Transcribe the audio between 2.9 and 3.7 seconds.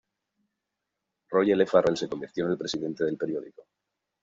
del periódico.